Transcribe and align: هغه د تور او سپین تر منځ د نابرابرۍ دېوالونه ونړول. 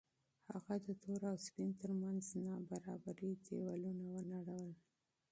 هغه 0.51 0.75
د 0.85 0.87
تور 1.03 1.21
او 1.31 1.35
سپین 1.47 1.69
تر 1.81 1.91
منځ 2.01 2.21
د 2.31 2.35
نابرابرۍ 2.47 3.31
دېوالونه 3.45 4.03
ونړول. 4.11 4.71